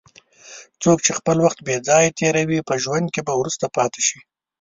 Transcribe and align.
څوک 0.83 0.97
چې 1.05 1.11
خپل 1.19 1.37
وخت 1.45 1.59
بې 1.65 1.75
ځایه 1.87 2.15
تېروي، 2.19 2.59
په 2.69 2.73
ژوند 2.83 3.07
کې 3.13 3.21
به 3.27 3.33
وروسته 3.39 3.65
پاتې 3.77 4.01
شي. 4.07 4.19